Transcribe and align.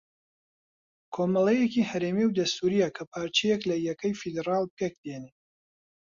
کۆمەڵەیەکی 1.13 1.87
ھەرێمی 1.91 2.25
و 2.27 2.35
دەستوورییە 2.39 2.89
کە 2.95 3.03
پارچەیەک 3.11 3.61
لە 3.69 3.75
یەکەی 3.87 4.17
فێدراڵ 4.19 4.65
پێک 4.77 4.93
دێنێ 5.03 5.31